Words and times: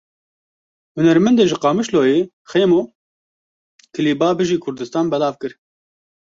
Hunermendê 0.97 1.45
ji 1.49 1.57
Qamişloyê 1.63 2.19
Xêmo, 2.51 2.81
klîba 3.93 4.29
Bijî 4.37 4.57
Kurdistan 4.63 5.05
belav 5.11 5.35
kir. 5.41 5.53